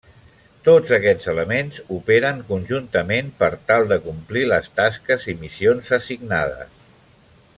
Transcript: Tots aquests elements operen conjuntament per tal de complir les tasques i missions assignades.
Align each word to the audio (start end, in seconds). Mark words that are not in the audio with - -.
Tots 0.67 0.93
aquests 0.95 1.27
elements 1.33 1.75
operen 1.97 2.41
conjuntament 2.47 3.29
per 3.43 3.51
tal 3.73 3.87
de 3.93 4.01
complir 4.07 4.45
les 4.55 4.73
tasques 4.81 5.31
i 5.35 5.39
missions 5.45 5.95
assignades. 6.01 6.77